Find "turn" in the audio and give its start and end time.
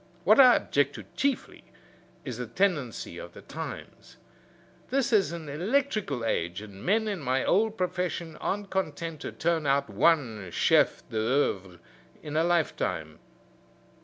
9.31-9.67